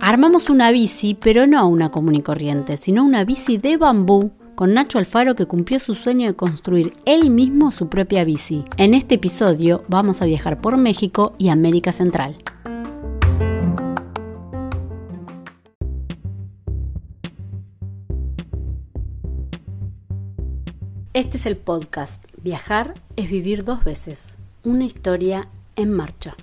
Armamos 0.00 0.50
una 0.50 0.72
bici, 0.72 1.14
pero 1.14 1.46
no 1.46 1.68
una 1.68 1.90
común 1.90 2.14
y 2.16 2.22
corriente, 2.22 2.76
sino 2.76 3.04
una 3.04 3.24
bici 3.24 3.58
de 3.58 3.76
bambú 3.76 4.32
con 4.54 4.74
Nacho 4.74 4.98
Alfaro 4.98 5.36
que 5.36 5.46
cumplió 5.46 5.78
su 5.78 5.94
sueño 5.94 6.26
de 6.26 6.34
construir 6.34 6.94
él 7.04 7.30
mismo 7.30 7.70
su 7.70 7.88
propia 7.88 8.24
bici. 8.24 8.64
En 8.76 8.94
este 8.94 9.16
episodio 9.16 9.84
vamos 9.86 10.20
a 10.20 10.24
viajar 10.24 10.60
por 10.60 10.76
México 10.76 11.34
y 11.38 11.50
América 11.50 11.92
Central. 11.92 12.36
Este 21.12 21.36
es 21.36 21.46
el 21.46 21.56
podcast 21.56 22.24
Viajar 22.42 22.94
es 23.16 23.28
vivir 23.28 23.64
dos 23.64 23.84
veces. 23.84 24.37
Una 24.64 24.84
historia 24.84 25.48
en 25.76 25.92
marcha. 25.92 26.36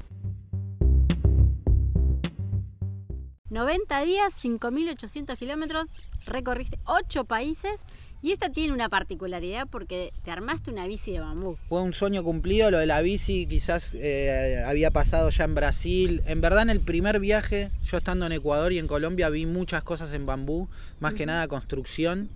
90 3.49 4.01
días, 4.05 4.33
5.800 4.41 5.37
kilómetros, 5.37 5.85
recorriste 6.25 6.79
8 6.85 7.25
países 7.25 7.81
y 8.21 8.31
esta 8.31 8.49
tiene 8.49 8.73
una 8.73 8.87
particularidad 8.87 9.67
porque 9.69 10.13
te 10.23 10.31
armaste 10.31 10.71
una 10.71 10.87
bici 10.87 11.11
de 11.11 11.19
bambú. 11.19 11.57
Fue 11.67 11.81
un 11.81 11.93
sueño 11.93 12.23
cumplido, 12.23 12.71
lo 12.71 12.77
de 12.77 12.85
la 12.85 13.01
bici 13.01 13.47
quizás 13.47 13.91
eh, 13.93 14.63
había 14.65 14.91
pasado 14.91 15.29
ya 15.29 15.43
en 15.43 15.53
Brasil. 15.53 16.23
En 16.25 16.39
verdad 16.39 16.63
en 16.63 16.69
el 16.69 16.79
primer 16.79 17.19
viaje, 17.19 17.69
yo 17.83 17.97
estando 17.97 18.25
en 18.25 18.31
Ecuador 18.31 18.71
y 18.71 18.79
en 18.79 18.87
Colombia, 18.87 19.27
vi 19.27 19.45
muchas 19.45 19.83
cosas 19.83 20.13
en 20.13 20.25
bambú, 20.25 20.69
más 21.01 21.13
que 21.15 21.25
nada 21.25 21.49
construcción, 21.49 22.29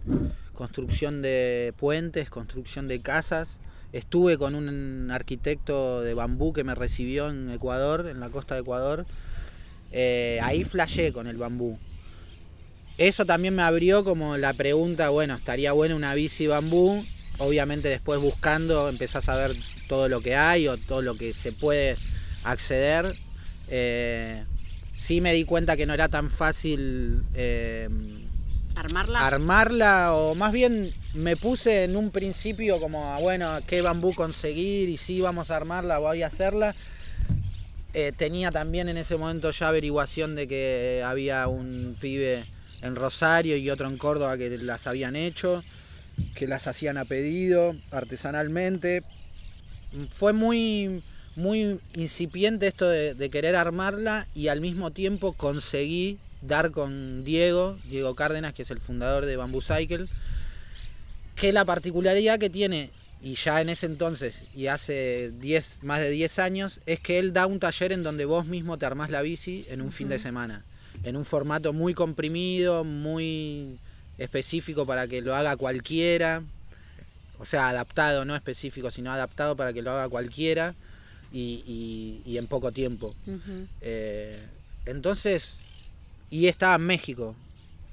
construcción 0.54 1.22
de 1.22 1.74
puentes, 1.78 2.30
construcción 2.30 2.90
de 2.90 3.02
casas. 3.02 3.60
Estuve 3.92 4.38
con 4.38 4.56
un 4.56 5.10
arquitecto 5.12 6.02
de 6.02 6.14
bambú 6.14 6.54
que 6.54 6.64
me 6.64 6.76
recibió 6.76 7.30
en 7.30 7.50
Ecuador, 7.50 8.08
en 8.08 8.20
la 8.20 8.30
costa 8.30 8.56
de 8.56 8.62
Ecuador 8.62 9.06
eh, 9.92 10.40
ahí 10.44 10.64
flashé 10.64 11.12
con 11.12 11.28
el 11.28 11.38
bambú. 11.38 11.78
Eso 12.98 13.26
también 13.26 13.56
me 13.56 13.62
abrió 13.62 14.04
como 14.04 14.38
la 14.38 14.54
pregunta, 14.54 15.10
bueno, 15.10 15.36
estaría 15.36 15.72
bueno 15.72 15.96
una 15.96 16.14
bici 16.14 16.48
bambú. 16.48 17.04
Obviamente 17.38 17.88
después 17.88 18.20
buscando 18.20 18.90
empezás 18.90 19.30
a 19.30 19.36
ver 19.38 19.56
todo 19.88 20.10
lo 20.10 20.20
que 20.20 20.36
hay 20.36 20.68
o 20.68 20.78
todo 20.78 21.02
lo 21.02 21.16
que 21.16 21.34
se 21.34 21.54
puede 21.54 21.96
acceder. 22.44 23.16
Eh, 23.70 24.44
sí 24.98 25.22
me 25.22 25.34
di 25.34 25.46
cuenta 25.46 25.78
que 25.78 25.86
no 25.86 25.94
era 25.94 26.10
tan 26.10 26.30
fácil 26.30 27.24
eh, 27.34 27.88
armarla. 28.80 29.26
Armarla 29.26 30.14
o 30.14 30.36
más 30.36 30.52
bien 30.52 30.94
me 31.14 31.36
puse 31.36 31.84
en 31.84 31.96
un 31.96 32.12
principio 32.12 32.80
como, 32.80 33.20
bueno, 33.22 33.60
¿qué 33.68 33.82
bambú 33.82 34.14
conseguir? 34.14 34.90
Y 34.90 34.98
sí, 34.98 35.22
vamos 35.22 35.52
a 35.52 35.56
armarla, 35.56 35.98
voy 35.98 36.24
a 36.24 36.28
hacerla. 36.28 36.76
Eh, 37.94 38.14
tenía 38.16 38.52
también 38.52 38.88
en 38.88 38.98
ese 38.98 39.18
momento 39.18 39.50
ya 39.50 39.70
averiguación 39.70 40.36
de 40.36 40.48
que 40.48 41.04
había 41.04 41.48
un 41.48 41.98
pibe 42.00 42.44
en 42.82 42.96
Rosario 42.96 43.58
y 43.58 43.70
otro 43.70 43.88
en 43.88 43.98
Córdoba 43.98 44.38
que 44.38 44.58
las 44.60 44.86
habían 44.86 45.16
hecho, 45.16 45.64
que 46.36 46.48
las 46.48 46.68
hacían 46.68 46.98
a 46.98 47.06
pedido, 47.06 47.76
artesanalmente. 47.92 49.04
Fue 50.14 50.34
muy, 50.34 51.02
muy 51.36 51.80
incipiente 51.96 52.68
esto 52.68 52.88
de, 52.88 53.30
querer 53.32 53.56
armarla 53.56 54.28
y 54.36 54.50
al 54.50 54.62
mismo 54.62 54.92
tiempo 54.92 55.34
conseguí 55.34 56.20
dar 56.42 56.72
con 56.72 57.24
Diego, 57.24 57.78
Diego 57.86 58.16
Cárdenas, 58.16 58.54
que 58.54 58.64
es 58.64 58.72
el 58.72 58.80
fundador 58.80 59.26
de 59.26 59.36
Bamboo 59.36 59.62
Cycle, 59.62 60.08
que 61.36 61.54
la 61.54 61.66
particularidad 61.66 62.40
que 62.40 62.50
tiene 62.50 62.92
y 63.22 63.36
ya 63.36 63.60
en 63.60 63.70
ese 63.70 63.86
entonces, 63.86 64.44
y 64.56 64.68
hace 64.68 65.32
10, 65.42 65.84
más 65.84 66.00
de 66.00 66.10
10 66.10 66.40
años, 66.40 66.80
es 66.86 67.02
que 67.02 67.20
él 67.20 67.34
da 67.34 67.48
un 67.48 67.60
taller 67.60 67.92
en 67.92 68.02
donde 68.02 68.24
vos 68.24 68.46
mismo 68.46 68.78
te 68.78 68.86
armás 68.86 69.10
la 69.10 69.22
bici 69.22 69.66
en 69.70 69.82
un 69.82 69.92
fin 69.92 70.08
de 70.08 70.20
semana, 70.20 70.64
en 71.04 71.18
un 71.18 71.26
formato 71.26 71.74
muy 71.74 71.94
comprimido, 71.94 72.86
muy 72.86 73.78
específico 74.18 74.86
para 74.86 75.08
que 75.08 75.22
lo 75.22 75.36
haga 75.36 75.58
cualquiera, 75.58 76.44
o 77.40 77.46
sea, 77.46 77.70
adaptado, 77.70 78.24
no 78.24 78.36
específico, 78.36 78.90
sino 78.90 79.12
adaptado 79.12 79.56
para 79.58 79.74
que 79.74 79.82
lo 79.82 79.92
haga 79.92 80.08
cualquiera 80.08 80.76
y, 81.32 82.22
y, 82.26 82.38
en 82.38 82.48
poco 82.48 82.72
tiempo. 82.72 83.16
Eh, 83.82 84.40
entonces, 84.86 85.50
y 86.30 86.48
estaba 86.48 86.76
en 86.76 86.82
México, 86.82 87.36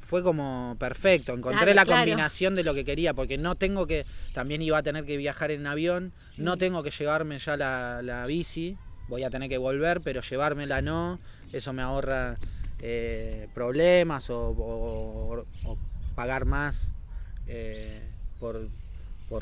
fue 0.06 0.22
como 0.22 0.76
perfecto. 0.78 1.34
Encontré 1.34 1.74
la 1.74 1.84
combinación 1.84 2.54
de 2.54 2.62
lo 2.62 2.74
que 2.74 2.84
quería, 2.84 3.12
porque 3.12 3.38
no 3.38 3.56
tengo 3.56 3.86
que, 3.86 4.06
también 4.32 4.62
iba 4.62 4.78
a 4.78 4.82
tener 4.82 5.04
que 5.04 5.16
viajar 5.16 5.50
en 5.50 5.66
avión, 5.66 6.12
no 6.36 6.56
tengo 6.56 6.82
que 6.82 6.90
llevarme 6.90 7.38
ya 7.38 7.56
la, 7.56 8.24
bici, 8.26 8.76
voy 9.08 9.24
a 9.24 9.30
tener 9.30 9.48
que 9.48 9.58
volver, 9.58 10.00
pero 10.00 10.20
llevármela 10.20 10.80
no, 10.80 11.18
eso 11.52 11.72
me 11.72 11.82
ahorra 11.82 12.36
eh, 12.80 13.48
problemas 13.54 14.26
o, 14.30 15.44
pagar 16.14 16.44
más 16.44 16.94
eh, 17.48 18.00
por, 18.38 18.68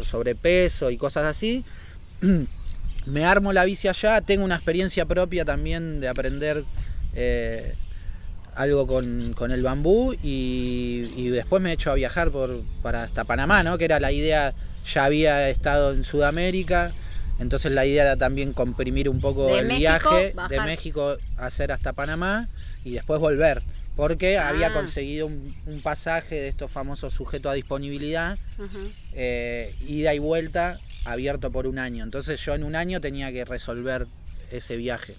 sobrepeso 0.04 0.90
y 0.90 0.96
cosas 0.96 1.24
así. 1.24 1.64
me 3.06 3.24
armo 3.24 3.52
la 3.52 3.64
bici 3.66 3.86
allá, 3.86 4.22
tengo 4.22 4.44
una 4.44 4.56
experiencia 4.56 5.04
propia 5.04 5.44
también 5.44 6.00
de 6.00 6.08
aprender. 6.08 6.64
Eh, 7.14 7.74
algo 8.56 8.86
con, 8.86 9.50
el 9.50 9.62
bambú 9.62 10.14
y, 10.22 11.28
después 11.30 11.62
me 11.62 11.70
he 11.70 11.72
hecho 11.74 11.90
a 11.90 11.94
viajar 11.94 12.30
por, 12.30 12.62
para 12.82 13.02
hasta 13.02 13.24
Panamá, 13.24 13.62
¿no? 13.62 13.78
que 13.78 13.84
era 13.84 14.00
la 14.00 14.12
idea, 14.12 14.54
ya 14.92 15.04
había 15.04 15.48
estado 15.48 15.92
en 15.92 16.04
Sudamérica, 16.04 16.92
entonces 17.38 17.72
la 17.72 17.84
idea 17.84 18.02
era 18.02 18.16
también 18.16 18.52
comprimir 18.52 19.08
un 19.08 19.20
poco 19.20 19.56
el 19.56 19.68
viaje 19.68 20.34
de 20.48 20.60
México 20.60 21.16
a 21.36 21.46
hacer 21.46 21.72
hasta 21.72 21.92
Panamá 21.92 22.48
y 22.84 22.92
después 22.92 23.20
volver, 23.20 23.62
porque 23.96 24.38
ah. 24.38 24.48
había 24.48 24.72
conseguido 24.72 25.26
un, 25.26 25.80
pasaje 25.82 26.36
de 26.36 26.48
estos 26.48 26.70
famosos 26.70 27.12
sujetos 27.12 27.50
a 27.50 27.54
disponibilidad, 27.54 28.38
eh, 29.12 29.74
ida 29.86 30.14
y 30.14 30.18
vuelta 30.18 30.78
abierto 31.04 31.50
por 31.50 31.66
un 31.66 31.78
año, 31.78 32.04
entonces 32.04 32.40
yo 32.40 32.54
en 32.54 32.64
un 32.64 32.76
año 32.76 33.00
tenía 33.00 33.30
que 33.32 33.44
resolver 33.44 34.06
ese 34.56 34.76
viaje, 34.76 35.14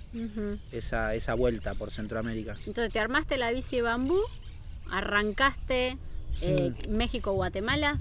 esa, 0.72 1.16
esa 1.16 1.34
vuelta 1.34 1.74
por 1.76 1.92
Centroamérica. 1.92 2.56
Entonces 2.66 2.92
te 2.92 3.00
armaste 3.00 3.38
la 3.38 3.52
bici 3.52 3.78
de 3.78 3.82
bambú, 3.84 4.20
arrancaste 4.90 5.98
eh, 6.42 6.74
México, 6.90 7.34
Guatemala. 7.34 8.00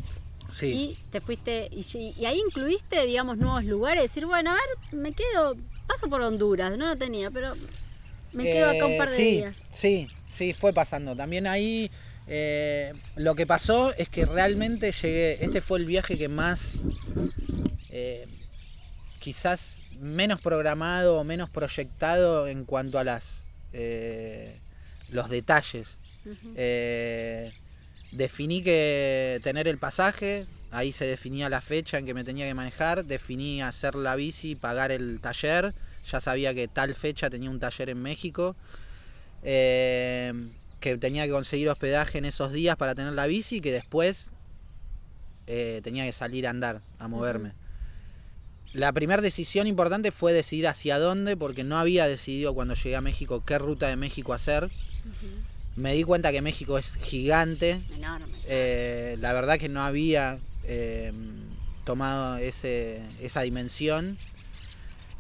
Sí. 0.53 0.67
Y 0.67 0.99
te 1.11 1.21
fuiste, 1.21 1.69
y, 1.73 2.25
ahí 2.25 2.41
incluiste, 2.47 3.05
digamos, 3.07 3.39
nuevos 3.39 3.65
lugares, 3.65 4.03
decir, 4.03 4.25
bueno, 4.25 4.53
a 4.53 4.55
ver, 4.55 4.99
me 4.99 5.13
quedo, 5.13 5.57
paso 5.89 6.09
por 6.09 6.21
Honduras, 6.21 6.77
no 6.79 6.87
lo 6.87 6.97
tenía, 6.97 7.31
pero 7.31 7.55
me 8.33 8.45
quedo 8.45 8.71
acá 8.71 8.87
un 8.87 8.97
par 8.97 9.11
de 9.11 9.17
sí, 9.17 9.31
días. 9.33 9.57
Sí, 9.75 10.09
sí, 10.29 10.53
fue 10.53 10.73
pasando. 10.73 11.17
También 11.17 11.49
ahí 11.49 11.91
eh, 12.27 12.93
lo 13.17 13.35
que 13.35 13.47
pasó 13.47 13.93
es 13.95 14.09
que 14.09 14.25
realmente 14.25 14.93
llegué, 14.93 15.45
este 15.45 15.61
fue 15.61 15.79
el 15.79 15.87
viaje 15.87 16.17
que 16.17 16.29
más, 16.29 16.75
eh, 17.91 18.27
quizás 19.19 19.77
menos 20.01 20.41
programado 20.41 21.19
o 21.19 21.25
menos 21.25 21.51
proyectado 21.51 22.47
en 22.47 22.65
cuanto 22.65 22.99
a 22.99 23.05
las 23.05 23.45
eh, 23.73 24.61
los 25.11 25.29
detalles. 25.29 25.97
Eh, 26.57 27.53
definí 28.13 28.63
que 28.63 29.41
tener 29.43 29.69
el 29.69 29.79
pasaje, 29.79 30.47
ahí 30.71 30.93
se 30.93 31.05
definía 31.07 31.49
la 31.49 31.61
fecha 31.61 31.99
en 31.99 32.07
que 32.07 32.15
me 32.15 32.25
tenía 32.25 32.47
que 32.47 32.55
manejar, 32.55 33.05
definí 33.05 33.61
hacer 33.63 33.95
la 33.95 34.17
bici, 34.17 34.55
pagar 34.55 34.93
el 34.93 35.21
taller, 35.21 35.75
ya 36.11 36.21
sabía 36.21 36.55
que 36.55 36.69
tal 36.69 36.95
fecha 36.95 37.29
tenía 37.29 37.51
un 37.51 37.61
taller 37.61 37.91
en 37.91 38.01
México, 38.01 38.57
eh, 39.43 40.33
que 40.81 40.97
tenía 40.97 41.25
que 41.27 41.33
conseguir 41.33 41.69
hospedaje 41.69 42.19
en 42.19 42.25
esos 42.25 42.53
días 42.53 42.77
para 42.77 42.95
tener 42.95 43.13
la 43.13 43.27
bici 43.27 43.57
y 43.57 43.61
que 43.61 43.73
después 43.73 44.31
tenía 45.47 46.07
que 46.07 46.13
salir 46.13 46.47
a 46.47 46.51
andar, 46.51 46.81
a 46.99 47.07
moverme. 47.09 47.53
La 48.75 48.91
primera 48.93 49.23
decisión 49.23 49.69
importante 49.69 50.11
fue 50.11 50.33
decidir 50.33 50.67
hacia 50.67 50.99
dónde, 50.99 51.37
porque 51.37 51.63
no 51.63 51.79
había 51.79 52.09
decidido 52.09 52.55
cuando 52.55 52.75
llegué 52.75 52.97
a 52.97 53.01
México 53.01 53.43
qué 53.47 53.57
ruta 53.57 53.87
de 53.89 53.95
México 53.95 54.35
hacer. 54.35 54.69
Me 55.77 55.95
di 55.95 56.03
cuenta 56.03 56.33
que 56.33 56.43
México 56.43 56.77
es 56.77 56.97
gigante. 56.97 57.81
Enorme. 57.95 58.27
Eh, 58.47 59.17
la 59.21 59.33
verdad 59.33 59.59
que 59.59 59.69
no 59.69 59.81
había 59.81 60.39
eh, 60.65 61.13
tomado 61.85 62.37
ese, 62.39 63.01
esa 63.21 63.43
dimensión. 63.43 64.19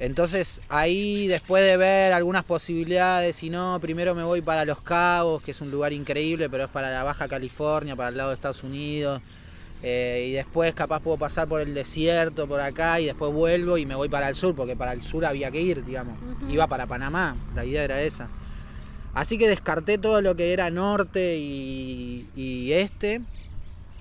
Entonces 0.01 0.61
ahí 0.69 1.29
después 1.29 1.63
de 1.63 1.77
ver 1.77 2.13
algunas 2.13 2.45
posibilidades, 2.45 3.37
si 3.37 3.51
no, 3.51 3.79
primero 3.81 4.17
me 4.17 4.25
voy 4.25 4.43
para 4.43 4.65
Los 4.65 4.81
Cabos, 4.81 5.45
que 5.45 5.53
es 5.53 5.61
un 5.61 5.71
lugar 5.71 5.93
increíble, 5.93 6.51
pero 6.51 6.65
es 6.65 6.71
para 6.71 6.91
la 6.91 7.05
Baja 7.05 7.29
California, 7.29 7.95
para 7.95 8.09
el 8.09 8.17
lado 8.17 8.31
de 8.31 8.35
Estados 8.35 8.65
Unidos. 8.65 9.23
Eh, 9.87 10.29
y 10.31 10.33
después 10.33 10.73
capaz 10.73 11.01
puedo 11.01 11.19
pasar 11.19 11.47
por 11.47 11.61
el 11.61 11.75
desierto, 11.75 12.49
por 12.49 12.59
acá, 12.59 13.01
y 13.01 13.05
después 13.05 13.31
vuelvo 13.35 13.77
y 13.77 13.85
me 13.85 13.95
voy 13.95 14.09
para 14.09 14.31
el 14.31 14.35
sur, 14.35 14.57
porque 14.57 14.77
para 14.77 14.95
el 14.95 15.03
sur 15.03 15.27
había 15.27 15.51
que 15.51 15.61
ir, 15.61 15.85
digamos. 15.85 16.17
Iba 16.49 16.67
para 16.69 16.87
Panamá, 16.87 17.37
la 17.55 17.67
idea 17.67 17.85
era 17.85 18.01
esa. 18.01 18.31
Así 19.13 19.37
que 19.37 19.47
descarté 19.47 19.99
todo 19.99 20.23
lo 20.23 20.37
que 20.37 20.55
era 20.55 20.71
norte 20.71 21.37
y, 21.37 22.73
este, 22.73 23.21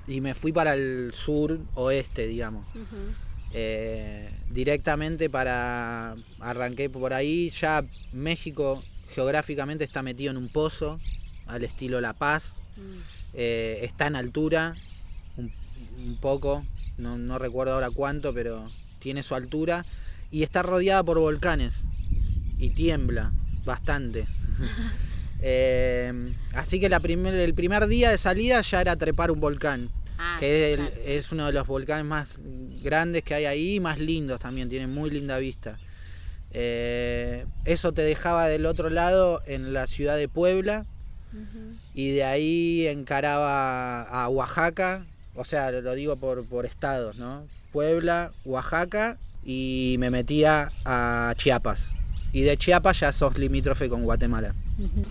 y 0.07 0.21
me 0.21 0.33
fui 0.35 0.53
para 0.53 0.74
el 0.74 1.12
sur 1.13 1.59
oeste, 1.75 2.27
digamos. 2.27 2.65
Eh, 3.51 4.29
directamente 4.51 5.29
para 5.29 6.15
arranqué 6.39 6.89
por 6.89 7.13
ahí. 7.13 7.50
Ya 7.50 7.83
México 8.13 8.81
geográficamente 9.09 9.83
está 9.83 10.01
metido 10.01 10.31
en 10.31 10.38
un 10.38 10.47
pozo, 10.47 10.97
al 11.45 11.65
estilo 11.65 12.00
La 12.00 12.13
Paz. 12.13 12.56
Eh, 13.33 13.81
está 13.83 14.07
en 14.07 14.15
altura, 14.15 14.75
un, 15.98 16.18
poco, 16.18 16.66
no, 16.98 17.18
no 17.18 17.38
recuerdo 17.40 17.74
ahora 17.74 17.90
cuánto, 17.90 18.34
pero 18.34 18.69
tiene 19.00 19.24
su 19.24 19.36
altura. 19.36 19.86
Y 20.31 20.44
está 20.44 20.63
rodeada 20.63 21.04
por 21.04 21.19
volcanes. 21.19 21.81
Y 22.57 22.69
tiembla 22.72 23.31
bastante. 23.66 24.25
Eh, 25.45 26.34
así 26.54 26.80
que 26.80 26.88
la 26.88 27.01
primer- 27.01 27.34
el 27.34 27.54
primer 27.54 27.88
día 27.88 28.12
de 28.12 28.18
salida 28.18 28.62
ya 28.62 28.80
era 28.80 28.95
trepar 28.95 29.30
un 29.30 29.42
volcán. 29.42 29.90
Ah, 30.18 30.38
que 30.40 30.72
es, 30.74 30.80
el- 30.80 30.86
claro. 30.88 31.01
es 31.06 31.31
uno 31.34 31.45
de 31.48 31.51
los 31.51 31.68
volcanes 31.68 32.06
más 32.06 32.38
grandes 32.81 33.24
que 33.24 33.34
hay 33.34 33.44
ahí 33.44 33.75
y 33.75 33.80
más 33.81 34.00
lindos 34.00 34.39
también, 34.39 34.69
tiene 34.69 34.88
muy 34.88 35.10
linda 35.10 35.38
vista. 35.39 35.78
Eh, 36.51 37.46
eso 37.66 37.92
te 37.92 38.04
dejaba 38.04 38.48
del 38.48 38.66
otro 38.66 38.89
lado 38.89 39.42
en 39.46 39.74
la 39.74 39.86
ciudad 39.86 40.16
de 40.16 40.30
Puebla 40.30 40.86
y 41.94 42.12
de 42.12 42.24
ahí 42.24 42.88
encaraba 42.88 44.04
a 44.04 44.30
Oaxaca, 44.30 45.06
o 45.35 45.44
sea, 45.45 45.71
lo 45.71 45.94
digo 45.94 46.15
por, 46.15 46.44
por 46.45 46.65
estados, 46.65 47.18
¿no? 47.18 47.44
Puebla, 47.71 48.31
Oaxaca 48.45 49.18
y 49.45 49.95
me 50.00 50.09
metía 50.09 50.69
a 50.85 51.33
Chiapas. 51.38 51.95
Y 52.31 52.41
de 52.41 52.57
Chiapas 52.57 53.00
ya 53.01 53.12
sos 53.12 53.38
limítrofe 53.38 53.89
con 53.89 54.03
Guatemala. 54.03 54.53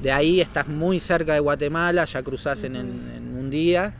De 0.00 0.10
ahí 0.10 0.40
estás 0.40 0.66
muy 0.68 0.98
cerca 1.00 1.34
de 1.34 1.40
Guatemala, 1.40 2.04
ya 2.04 2.22
cruzás 2.22 2.64
en, 2.64 2.74
un 2.76 3.50
día. 3.50 3.94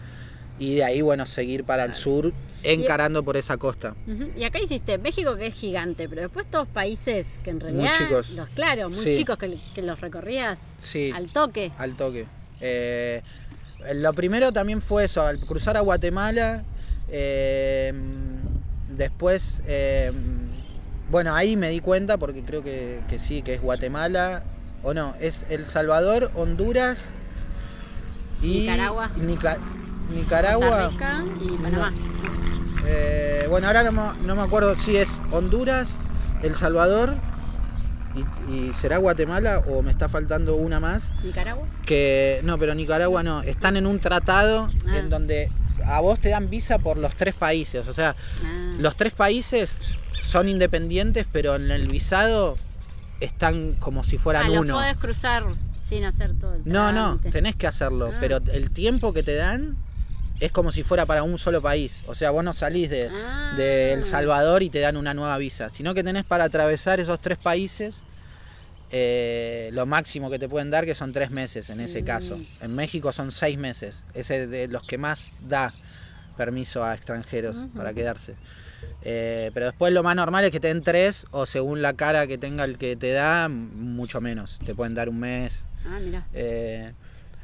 Y 0.59 0.75
de 0.77 0.85
ahí, 0.85 1.01
bueno, 1.03 1.25
seguir 1.27 1.65
para 1.65 1.85
el 1.85 1.95
sur, 1.95 2.33
encarando 2.63 3.23
por 3.25 3.37
esa 3.37 3.57
costa. 3.57 3.95
Y 4.37 4.45
acá 4.45 4.61
hiciste 4.61 4.99
México 4.99 5.37
que 5.37 5.47
es 5.47 5.55
gigante, 5.55 6.09
pero 6.09 6.23
después 6.23 6.47
todos 6.51 6.69
países 6.69 7.27
que 7.45 7.51
en 7.51 7.61
realidad 7.61 7.93
chicos. 7.99 8.31
los 8.31 8.49
claro, 8.51 8.89
muy 8.91 9.05
Sí. 9.05 9.17
chicos 9.19 9.39
que, 9.39 9.57
que 9.75 9.83
los 9.83 10.01
recorrías 10.01 10.59
Sí, 10.81 11.11
al 11.15 11.29
toque. 11.29 11.73
al 11.79 11.95
toque. 11.97 12.27
Eh, 12.61 13.23
lo 13.95 14.13
primero 14.13 14.53
también 14.53 14.81
fue 14.83 15.05
eso, 15.05 15.23
al 15.23 15.39
cruzar 15.39 15.77
a 15.77 15.81
Guatemala. 15.81 16.63
eh, 17.09 17.93
después, 18.97 19.63
eh, 19.67 20.13
bueno, 21.11 21.35
ahí 21.35 21.57
me 21.57 21.69
di 21.71 21.81
cuenta, 21.81 22.17
porque 22.19 22.43
creo 22.43 22.63
que, 22.63 23.01
que 23.09 23.19
sí, 23.19 23.43
que 23.43 23.55
es 23.55 23.61
Guatemala. 23.63 24.43
O 24.83 24.95
no, 24.95 25.15
es 25.21 25.47
El 25.49 25.67
Salvador, 25.67 26.31
Honduras 26.35 27.11
y 28.43 28.61
Nicaragua. 28.61 29.11
Nica- 29.17 29.59
Nicaragua. 30.15 30.85
Costa 30.89 31.21
Rica 31.23 31.25
y 31.45 31.49
Panamá. 31.63 31.93
Eh, 32.87 33.47
bueno, 33.49 33.67
ahora 33.69 33.85
no, 33.85 33.93
me- 33.93 34.27
no 34.27 34.35
me 34.35 34.43
acuerdo 34.43 34.77
si 34.77 34.97
es 34.97 35.21
Honduras, 35.31 35.91
El 36.43 36.55
Salvador 36.57 37.15
y, 38.49 38.53
y 38.53 38.73
será 38.75 38.99
Guatemala 38.99 39.61
o 39.69 39.83
me 39.83 39.91
está 39.91 40.09
faltando 40.09 40.57
una 40.57 40.81
más. 40.81 41.11
Nicaragua. 41.25 41.67
Que 41.87 42.41
no, 42.45 42.59
pero 42.59 42.75
Nicaragua 42.75 43.23
no. 43.23 43.43
Están 43.43 43.77
en 43.77 43.87
un 43.87 43.99
tratado 44.01 44.71
Ah. 44.89 44.99
en 44.99 45.11
donde 45.11 45.51
a 45.85 46.01
vos 46.01 46.21
te 46.21 46.29
dan 46.29 46.49
visa 46.51 46.79
por 46.79 46.97
los 46.97 47.15
tres 47.17 47.35
países. 47.35 47.89
O 47.89 47.93
sea, 47.93 48.15
Ah. 48.45 48.75
los 48.79 48.97
tres 48.97 49.13
países 49.13 49.81
son 50.21 50.49
independientes, 50.49 51.27
pero 51.33 51.57
en 51.57 51.71
el 51.71 51.89
visado 51.89 52.57
están 53.21 53.75
como 53.79 54.05
si 54.05 54.19
fueran 54.19 54.47
Ah, 54.47 54.61
uno. 54.61 54.75
podés 54.75 54.97
cruzar 54.97 55.45
sin 55.89 56.05
hacer 56.05 56.35
todo 56.39 56.55
el 56.55 56.63
No, 56.65 56.93
no, 56.93 57.05
trámite. 57.19 57.31
tenés 57.31 57.57
que 57.57 57.67
hacerlo, 57.67 58.11
Ah. 58.13 58.17
pero 58.21 58.39
el 58.53 58.71
tiempo 58.71 59.13
que 59.13 59.23
te 59.23 59.35
dan 59.35 59.77
es 60.45 60.53
como 60.53 60.73
si 60.73 60.83
fuera 60.83 61.07
para 61.07 61.23
un 61.23 61.39
solo 61.39 61.63
país. 61.63 62.03
O 62.07 62.15
sea, 62.15 62.31
vos 62.31 62.43
no 62.45 62.53
salís 62.55 62.91
de, 62.91 63.09
Ah. 63.09 63.55
de 63.57 63.93
El 63.93 64.05
Salvador 64.05 64.63
y 64.63 64.71
te 64.71 64.81
dan 64.81 64.97
una 64.97 65.15
nueva 65.15 65.39
visa, 65.39 65.71
sino 65.71 65.95
que 65.95 66.03
tenés 66.03 66.25
para 66.25 66.45
atravesar 66.45 66.99
esos 67.01 67.21
tres 67.21 67.39
países 67.39 68.03
eh, 68.95 69.71
lo 69.73 69.87
máximo 69.87 70.29
que 70.31 70.39
te 70.39 70.49
pueden 70.51 70.71
dar, 70.71 70.85
que 70.85 70.95
son 70.95 71.13
tres 71.13 71.31
meses 71.31 71.71
en 71.71 71.81
ese 71.81 72.03
Mm. 72.03 72.05
caso. 72.05 72.39
En 72.61 72.75
México 72.75 73.11
son 73.13 73.33
seis 73.33 73.57
meses, 73.57 74.03
es 74.13 74.29
de 74.29 74.69
los 74.69 74.83
que 74.85 74.99
más 74.99 75.33
da 75.41 75.73
permiso 76.37 76.85
a 76.85 76.95
extranjeros 76.95 77.57
para 77.75 77.95
quedarse. 77.95 78.35
Eh, 79.03 79.51
pero 79.55 79.67
después 79.67 79.93
lo 79.95 80.03
más 80.03 80.15
normal 80.15 80.45
es 80.45 80.51
que 80.51 80.61
te 80.61 80.69
den 80.69 80.83
tres 80.83 81.25
o 81.31 81.47
según 81.47 81.81
la 81.81 81.95
cara 81.95 82.27
que 82.27 82.37
tenga 82.37 82.65
el 82.65 82.77
que 82.77 82.95
te 82.97 83.13
da, 83.13 83.49
mucho 83.49 84.21
menos. 84.21 84.59
Te 84.65 84.75
pueden 84.75 84.95
dar 84.95 85.09
un 85.09 85.21
mes, 85.21 85.65
Ah, 85.87 85.99
mira. 85.99 86.27
eh, 86.35 86.93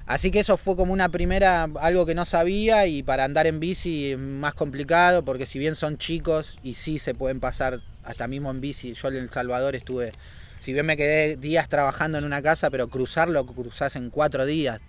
así 0.09 0.31
que 0.31 0.41
eso 0.41 0.57
fue 0.57 0.75
como 0.75 0.93
una 0.93 1.11
primera, 1.11 1.69
algo 1.81 2.07
que 2.07 2.15
no 2.15 2.25
sabía 2.25 2.87
y 2.87 3.03
para 3.03 3.25
andar 3.25 3.47
en 3.47 3.61
bici 3.61 4.13
es 4.13 4.19
más 4.19 4.55
complicado 4.55 5.23
porque 5.23 5.45
si 5.47 5.59
bien 5.59 5.77
son 5.77 5.99
chicos 5.99 6.57
y 6.63 6.75
sí 6.75 6.99
se 6.99 7.15
pueden 7.15 7.41
pasar 7.41 7.83
hasta 8.03 8.27
mismo 8.27 8.51
en 8.51 8.61
bici, 8.63 8.95
yo 8.95 9.09
en 9.09 9.17
El 9.17 9.31
Salvador 9.31 9.77
estuve, 9.77 10.13
si 10.61 10.73
bien 10.73 10.87
me 10.87 10.97
quedé 10.97 11.37
días 11.37 11.69
trabajando 11.69 12.17
en 12.17 12.25
una 12.25 12.41
casa, 12.41 12.71
pero 12.71 12.89
cruzarlo 12.89 13.45
cruzás 13.45 13.97
en 13.97 14.09
cuatro 14.09 14.47
días, 14.47 14.81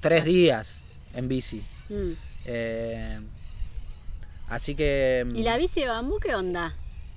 tres 0.00 0.26
días 0.26 0.82
en 1.14 1.28
bici. 1.28 1.62
Mm. 1.88 2.12
Eh, 2.44 3.20
así 4.48 4.74
que... 4.74 5.26
¿Y 5.34 5.42
la 5.42 5.56
bici 5.56 5.80
de 5.80 5.88
bambú 5.88 6.18
qué 6.18 6.34
onda? 6.34 6.74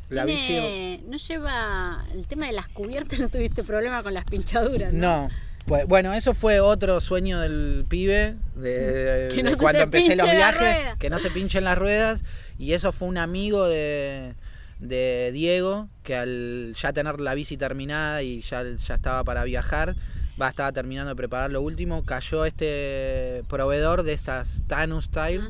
la 0.10 0.24
bici... 0.24 1.02
No 1.08 1.18
lleva 1.18 2.06
el 2.14 2.26
tema 2.28 2.48
de 2.48 2.54
las 2.54 2.70
cubiertas, 2.70 3.20
no 3.20 3.28
tuviste 3.28 3.62
problema 3.64 4.02
con 4.04 4.14
las 4.14 4.24
pinchaduras. 4.24 4.94
No. 4.94 5.28
No. 5.28 5.46
Bu- 5.68 5.86
Bueno, 5.88 6.14
eso 6.14 6.34
fue 6.34 6.60
otro 6.60 7.00
sueño 7.00 7.40
del 7.40 7.86
pibe 7.88 8.36
de, 8.56 9.30
no 9.44 9.58
cuando 9.58 9.82
empecé 9.82 10.16
los 10.16 10.30
viajes, 10.30 10.96
que 11.00 11.10
no 11.10 11.20
se 11.20 11.32
pinchen 11.32 11.64
las 11.64 11.78
ruedas. 11.78 12.24
Y 12.58 12.74
eso 12.74 12.92
fue 12.92 13.08
un 13.08 13.18
amigo 13.18 13.68
de, 13.68 14.34
de 14.80 15.32
Diego, 15.34 15.90
que 16.04 16.16
al 16.16 16.74
ya 16.76 16.94
tener 16.94 17.20
la 17.20 17.34
bici 17.34 17.58
terminada 17.58 18.22
y 18.24 18.42
ya, 18.42 18.64
ya 18.64 18.96
estaba 18.96 19.24
para 19.24 19.44
viajar, 19.44 19.96
va, 20.42 20.50
estaba 20.50 20.72
terminando 20.72 21.10
de 21.10 21.16
preparar 21.16 21.52
lo 21.52 21.62
último, 21.62 22.06
cayó 22.06 22.46
este 22.46 23.44
proveedor 23.50 24.04
de 24.04 24.14
estas 24.14 24.64
Tanus 24.68 25.10
Ajá. 25.18 25.42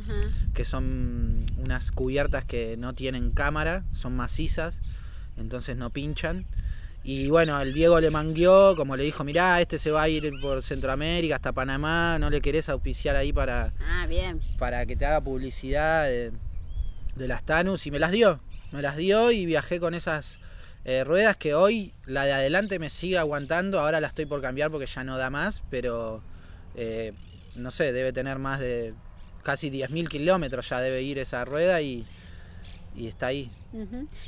que 0.53 0.63
son 0.65 1.45
unas 1.57 1.91
cubiertas 1.91 2.43
que 2.45 2.75
no 2.77 2.93
tienen 2.93 3.31
cámara, 3.31 3.83
son 3.93 4.15
macizas, 4.15 4.79
entonces 5.37 5.75
no 5.77 5.89
pinchan. 5.89 6.45
Y 7.07 7.27
bueno, 7.29 7.61
el 7.61 7.71
Diego 7.73 7.99
le 8.01 8.09
mangueó, 8.09 8.75
como 8.75 8.97
le 8.97 9.03
dijo, 9.03 9.23
mirá, 9.23 9.61
este 9.61 9.77
se 9.77 9.91
va 9.91 10.01
a 10.03 10.09
ir 10.09 10.31
por 10.41 10.63
Centroamérica 10.63 11.35
hasta 11.35 11.51
Panamá, 11.53 12.17
no 12.19 12.31
le 12.31 12.41
querés 12.41 12.67
auspiciar 12.67 13.15
ahí 13.15 13.31
para, 13.31 13.71
Ah, 13.87 14.07
bien. 14.07 14.41
para 14.57 14.85
que 14.87 14.95
te 14.95 15.05
haga 15.05 15.21
publicidad 15.21 16.05
de, 16.07 16.31
de 17.15 17.27
las 17.27 17.43
Tanus 17.43 17.85
y 17.85 17.91
me 17.91 17.99
las 17.99 18.11
dio, 18.11 18.39
me 18.71 18.81
las 18.81 18.97
dio 18.97 19.31
y 19.31 19.45
viajé 19.45 19.79
con 19.79 19.93
esas 19.93 20.39
eh, 20.83 21.03
ruedas 21.03 21.37
que 21.37 21.53
hoy 21.53 21.93
la 22.07 22.25
de 22.25 22.33
adelante 22.33 22.79
me 22.79 22.89
sigue 22.89 23.19
aguantando, 23.19 23.79
ahora 23.79 24.01
la 24.01 24.07
estoy 24.07 24.25
por 24.25 24.41
cambiar 24.41 24.71
porque 24.71 24.87
ya 24.87 25.03
no 25.03 25.15
da 25.15 25.29
más, 25.29 25.61
pero 25.69 26.23
eh, 26.75 27.13
no 27.55 27.69
sé, 27.69 27.93
debe 27.93 28.13
tener 28.13 28.39
más 28.39 28.59
de 28.59 28.95
casi 29.43 29.69
10.000 29.69 30.07
kilómetros 30.09 30.67
ya 30.69 30.79
debe 30.79 31.03
ir 31.03 31.19
esa 31.19 31.45
rueda 31.45 31.79
y, 31.81 32.03
y 32.95 33.07
está 33.07 33.27
ahí. 33.27 33.51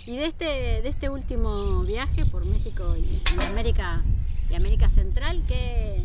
Y 0.05 0.17
de 0.17 0.25
este, 0.25 0.45
de 0.45 0.89
este 0.89 1.09
último 1.09 1.81
viaje 1.83 2.25
por 2.25 2.45
México 2.45 2.95
y, 2.97 3.21
y 3.35 3.43
América 3.45 4.03
y 4.49 4.55
América 4.55 4.89
Central, 4.89 5.43
¿qué, 5.47 6.03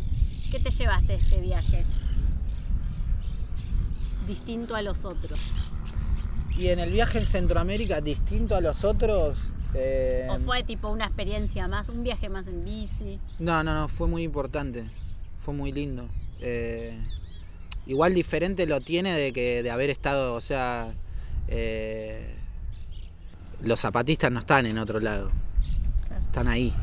qué 0.51 0.59
te 0.59 0.69
llevaste 0.69 1.13
de 1.13 1.15
este 1.15 1.41
viaje? 1.41 1.85
Distinto 4.27 4.75
a 4.75 4.81
los 4.81 5.05
otros. 5.05 5.39
Y 6.57 6.67
en 6.67 6.79
el 6.79 6.91
viaje 6.91 7.19
en 7.19 7.25
Centroamérica, 7.25 7.99
distinto 8.01 8.55
a 8.55 8.61
los 8.61 8.83
otros... 8.83 9.37
eh, 9.73 10.27
¿O 10.29 10.39
fue 10.39 10.63
tipo 10.63 10.89
una 10.89 11.05
experiencia 11.05 11.67
más, 11.67 11.89
un 11.89 12.03
viaje 12.03 12.29
más 12.29 12.47
en 12.47 12.63
bici? 12.63 13.19
No, 13.39 13.63
no, 13.63 13.73
no, 13.73 13.87
fue 13.87 14.07
muy 14.07 14.23
importante. 14.23 14.85
Fue 15.43 15.53
muy 15.53 15.71
lindo. 15.71 16.07
Eh, 16.39 16.97
igual 17.87 18.13
diferente 18.13 18.65
lo 18.65 18.79
tiene 18.81 19.13
de 19.13 19.33
que 19.33 19.63
de 19.63 19.71
haber 19.71 19.89
estado, 19.89 20.35
o 20.35 20.41
sea, 20.41 20.93
eh, 21.47 22.35
los 23.63 23.79
zapatistas 23.79 24.31
no 24.31 24.39
están 24.39 24.65
en 24.65 24.77
otro 24.77 24.99
lado, 24.99 25.31
Claro. 26.07 26.23
están 26.25 26.47
ahí. 26.47 26.73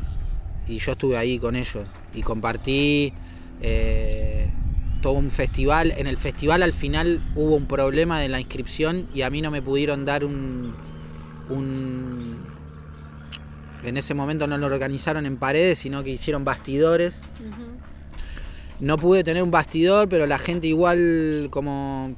Y 0.67 0.77
yo 0.79 0.91
estuve 0.93 1.17
ahí 1.17 1.39
con 1.39 1.55
ellos 1.55 1.85
y 2.13 2.21
compartí 2.21 3.13
eh, 3.61 4.49
todo 5.01 5.13
un 5.13 5.31
festival. 5.31 5.93
En 5.97 6.07
el 6.07 6.17
festival 6.17 6.63
al 6.63 6.73
final 6.73 7.21
hubo 7.35 7.55
un 7.55 7.65
problema 7.65 8.19
de 8.19 8.29
la 8.29 8.39
inscripción 8.39 9.07
y 9.13 9.23
a 9.23 9.29
mí 9.29 9.41
no 9.41 9.51
me 9.51 9.61
pudieron 9.61 10.05
dar 10.05 10.23
un, 10.23 10.73
un 11.49 12.37
en 13.83 13.97
ese 13.97 14.13
momento 14.13 14.45
no 14.45 14.57
lo 14.59 14.67
organizaron 14.67 15.25
en 15.25 15.37
paredes, 15.37 15.79
sino 15.79 16.03
que 16.03 16.11
hicieron 16.11 16.45
bastidores. 16.45 17.19
No 18.79 18.97
pude 18.97 19.23
tener 19.23 19.41
un 19.43 19.51
bastidor, 19.51 20.07
pero 20.09 20.25
la 20.27 20.37
gente 20.37 20.67
igual 20.67 21.47
como 21.51 22.15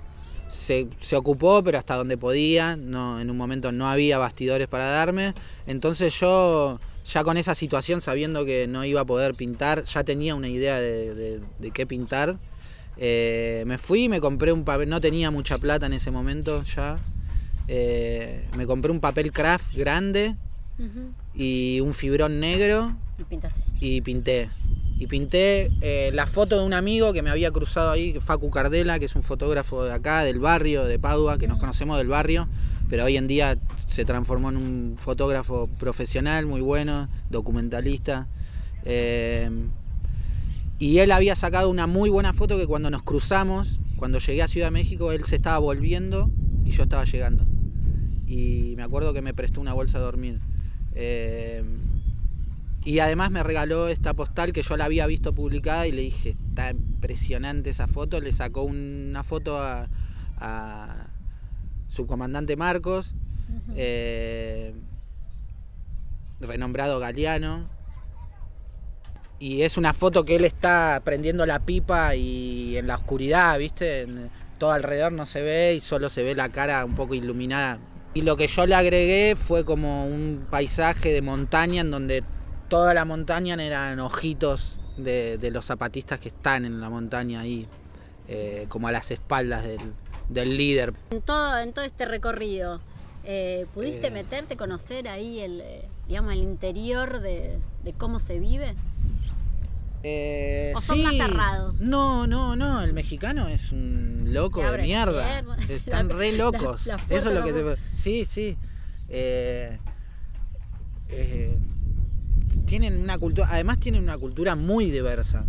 se, 0.53 0.88
se 1.01 1.15
ocupó, 1.15 1.63
pero 1.63 1.77
hasta 1.77 1.95
donde 1.95 2.17
podía. 2.17 2.75
No, 2.77 3.19
en 3.19 3.29
un 3.29 3.38
momento 3.38 3.72
no 3.72 3.88
había 3.89 4.17
bastidores 4.17 4.67
para 4.67 4.86
darme. 4.86 5.33
Entonces 5.67 6.17
yo, 6.19 6.79
ya 7.12 7.24
con 7.24 7.38
esa 7.38 7.55
situación, 7.55 8.01
sabiendo 8.01 8.45
que 8.45 8.67
no 8.67 8.86
iba 8.86 9.01
a 9.01 9.05
poder 9.05 9.33
pintar, 9.36 9.83
ya 9.86 10.03
tenía 10.03 10.36
una 10.36 10.48
idea 10.50 10.79
de, 10.79 11.13
de- 11.15 11.41
de 11.60 11.72
qué 11.72 11.86
pintar. 11.88 12.38
Eh, 12.98 13.63
me 13.65 13.77
fui, 13.79 14.07
me 14.07 14.22
compré 14.22 14.51
un 14.53 14.63
papel, 14.63 14.88
no 14.88 15.01
tenía 15.01 15.31
mucha 15.31 15.57
plata 15.57 15.88
en 15.88 15.93
ese 15.93 16.12
momento 16.12 16.63
ya. 16.63 17.00
Eh, 17.67 18.45
me 18.57 18.65
compré 18.65 18.91
un 18.91 19.00
papel 19.00 19.31
craft 19.31 19.74
grande 19.75 20.36
y 21.33 21.79
un 21.79 21.93
fibrón 21.93 22.39
negro. 22.39 22.95
Y 23.17 23.24
pintaste. 23.24 23.60
Y 23.79 24.01
pinté. 24.01 24.50
Y 25.03 25.07
pinté 25.07 25.69
eh, 25.81 26.12
la 26.13 26.27
foto 26.27 26.57
de 26.57 26.65
un 26.65 26.74
amigo 26.74 27.12
que 27.12 27.22
me 27.22 27.29
había 27.29 27.51
cruzado 27.51 27.91
ahí, 27.91 28.17
Facu 28.22 28.50
Cardela, 28.50 29.00
que 29.00 29.05
es 29.05 29.15
un 29.17 29.22
fotógrafo 29.22 29.83
de 29.83 29.91
acá, 29.91 30.24
del 30.24 30.39
barrio, 30.39 30.86
de 30.86 30.98
Padua, 30.98 31.38
que 31.38 31.45
nos 31.45 31.57
conocemos 31.57 31.98
del 31.98 32.07
barrio, 32.07 32.48
pero 32.89 33.03
hoy 33.03 33.17
en 33.17 33.27
día 33.27 33.57
se 33.88 34.05
transformó 34.05 34.48
en 34.48 34.55
un 34.55 34.95
fotógrafo 34.98 35.67
profesional, 35.77 36.45
muy 36.45 36.62
bueno, 36.62 37.10
documentalista. 37.29 38.29
Eh, 38.86 39.50
y 40.79 41.00
él 41.00 41.12
había 41.12 41.36
sacado 41.36 41.69
una 41.69 41.86
muy 41.86 42.10
buena 42.10 42.31
foto 42.31 42.57
que 42.57 42.65
cuando 42.65 42.89
nos 42.89 43.03
cruzamos, 43.03 43.81
cuando 43.98 44.19
llegué 44.19 44.41
a 44.41 44.48
Ciudad 44.48 44.67
de 44.67 44.72
México, 44.72 45.12
él 45.12 45.25
se 45.25 45.36
estaba 45.36 45.57
volviendo 45.57 46.29
y 46.63 46.72
yo 46.72 46.83
estaba 46.83 47.03
llegando. 47.03 47.45
Y 48.25 48.75
me 48.77 48.83
acuerdo 48.83 49.13
que 49.13 49.22
me 49.22 49.33
prestó 49.33 49.60
una 49.60 49.74
bolsa 49.74 49.98
de 49.98 50.05
dormir. 50.05 50.39
Eh, 50.95 51.62
y 52.86 53.00
además 53.00 53.32
me 53.32 53.44
regaló 53.44 53.88
esta 53.88 54.13
postal 54.13 54.52
que 54.52 54.62
yo 54.62 54.75
la 54.75 54.86
había 54.86 55.08
visto 55.08 55.34
publicada 55.34 55.88
y 55.88 55.92
le 55.92 56.02
dije, 56.02 56.36
está 56.50 56.72
impresionante 56.72 57.70
esa 57.70 57.88
foto. 57.88 58.20
Le 58.20 58.34
sacó 58.34 58.63
una 58.63 59.24
foto 59.24 59.58
a, 59.58 59.88
a 60.38 61.08
subcomandante 61.88 62.58
Marcos, 62.58 63.13
eh, 63.75 64.74
renombrado 66.42 67.00
Galeano. 67.00 67.70
Y 69.40 69.62
es 69.62 69.78
una 69.78 69.94
foto 69.94 70.25
que 70.25 70.36
él 70.36 70.46
está 70.46 71.02
prendiendo 71.04 71.46
la 71.46 71.60
pipa 71.60 72.16
y 72.16 72.78
en 72.78 72.88
la 72.88 72.96
oscuridad, 72.96 73.58
¿viste? 73.60 74.08
todo 74.58 74.72
alrededor 74.72 75.12
no 75.12 75.25
se 75.25 75.42
ve 75.42 75.75
y 75.75 75.82
solo 75.82 76.10
se 76.10 76.24
ve 76.24 76.36
la 76.36 76.50
cara 76.50 76.86
un 76.86 76.96
poco 76.96 77.16
iluminada. 77.16 77.80
Y 78.13 78.22
lo 78.22 78.38
que 78.38 78.48
yo 78.48 78.66
le 78.66 78.75
agregué 78.75 79.36
fue 79.36 79.66
como 79.66 80.06
un 80.06 80.46
paisaje 80.50 81.12
de 81.12 81.22
montaña 81.22 81.82
en 81.82 81.92
donde 81.92 82.24
toda 82.74 82.96
la 82.96 83.06
montaña 83.06 83.53
eran 83.53 84.00
ojitos 84.00 84.80
de, 84.98 85.38
los 85.51 85.63
zapatistas 85.63 86.20
que 86.20 86.30
están 86.30 86.65
en 86.65 86.82
la 86.82 86.89
montaña 86.89 87.42
ahí, 87.42 87.68
eh, 88.27 88.65
como 88.68 88.88
a 88.88 88.92
las 88.92 89.12
espaldas 89.12 89.63
del, 90.27 90.58
líder. 90.58 90.96
En 91.12 91.22
todo, 91.22 91.60
en 91.60 91.72
todo 91.72 91.86
este 91.86 92.06
recorrido, 92.06 92.82
eh, 93.25 93.68
¿pudiste 93.75 94.08
eh. 94.08 94.12
meterte, 94.12 94.58
conocer 94.58 95.08
ahí 95.08 95.39
el, 95.39 95.62
digamos, 96.08 96.34
el 96.34 96.39
interior 96.39 97.20
de, 97.20 97.60
cómo 98.00 98.20
se 98.20 98.39
vive? 98.39 98.74
¿O 100.75 100.82
son 100.82 101.03
más 101.03 101.15
cerrados? 101.15 101.80
No, 101.80 102.25
no, 102.25 102.56
no. 102.56 102.82
El 102.82 102.94
mexicano 102.94 103.50
es 103.50 103.72
un 103.72 104.34
loco 104.34 104.63
de 104.63 104.80
mierda. 104.80 105.44
Están 105.70 106.10
re 106.10 106.32
locos. 106.32 106.88
Eso 107.08 107.30
es 107.30 107.36
lo 107.36 107.44
que 107.44 107.53
te. 107.53 107.77
Sí, 107.92 108.25
sí. 108.25 108.58
Eh, 109.10 109.77
tienen 112.65 113.01
una 113.01 113.17
cultura, 113.17 113.48
además 113.51 113.79
tienen 113.79 114.03
una 114.03 114.17
cultura 114.17 114.55
muy 114.55 114.91
diversa. 114.91 115.45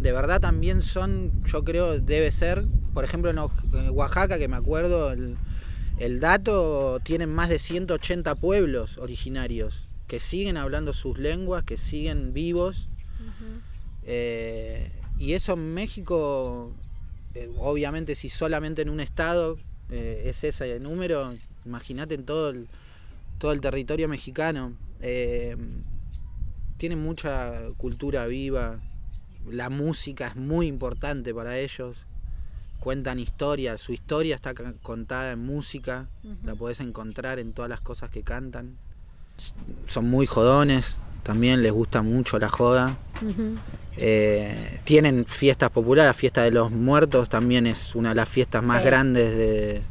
De 0.00 0.12
verdad 0.12 0.40
también 0.40 0.82
son, 0.82 1.32
yo 1.44 1.64
creo, 1.64 1.98
debe 2.00 2.30
ser, 2.30 2.66
por 2.94 3.04
ejemplo 3.04 3.30
en 3.30 3.38
Oaxaca, 3.90 4.38
que 4.38 4.48
me 4.48 4.56
acuerdo, 4.56 5.12
el, 5.12 6.20
dato, 6.20 7.00
tienen 7.02 7.30
más 7.34 7.48
de 7.48 7.58
180 7.58 8.34
pueblos 8.36 8.98
originarios 8.98 9.86
que 10.06 10.20
siguen 10.20 10.56
hablando 10.56 10.92
sus 10.92 11.18
lenguas, 11.18 11.64
que 11.64 11.76
siguen 11.76 12.32
vivos. 12.32 12.88
Eh, 14.04 14.92
y 15.18 15.32
eso 15.32 15.54
en 15.54 15.74
México, 15.74 16.72
eh, 17.34 17.50
obviamente 17.58 18.14
si 18.14 18.28
solamente 18.28 18.82
en 18.82 18.90
un 18.90 19.00
estado 19.00 19.58
eh, 19.90 20.24
es 20.26 20.44
ese 20.44 20.78
número, 20.78 21.34
imagínate 21.64 22.14
en 22.14 22.24
todo 22.24 22.50
el, 22.50 22.68
todo 23.38 23.52
el 23.52 23.60
territorio 23.60 24.08
mexicano 24.08 24.74
tienen 26.76 27.02
mucha 27.02 27.52
cultura 27.76 28.26
viva, 28.26 28.80
la 29.50 29.70
música 29.70 30.28
es 30.28 30.36
muy 30.36 30.66
importante 30.66 31.32
para 31.34 31.58
ellos, 31.58 31.96
cuentan 32.80 33.18
historias, 33.18 33.80
su 33.80 33.92
historia 33.92 34.34
está 34.34 34.54
contada 34.82 35.32
en 35.32 35.44
música, 35.44 36.08
la 36.44 36.54
podés 36.54 36.80
encontrar 36.80 37.38
en 37.38 37.52
todas 37.52 37.68
las 37.68 37.80
cosas 37.80 38.10
que 38.10 38.22
cantan. 38.22 38.76
Son 39.86 40.08
muy 40.08 40.26
jodones, 40.26 40.98
también 41.22 41.62
les 41.62 41.72
gusta 41.72 42.02
mucho 42.02 42.38
la 42.38 42.48
joda. 42.48 42.96
Eh, 43.96 44.80
tienen 44.84 45.24
fiestas 45.24 45.70
populares, 45.70 46.10
la 46.10 46.14
fiesta 46.14 46.42
de 46.42 46.50
los 46.50 46.70
muertos 46.70 47.28
también 47.28 47.66
es 47.66 47.94
una 47.94 48.10
de 48.10 48.14
las 48.14 48.28
fiestas 48.28 48.62
más 48.62 48.84
grandes 48.84 49.36
de, 49.36 49.82